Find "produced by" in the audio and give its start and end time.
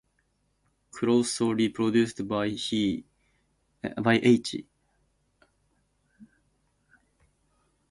1.69-2.45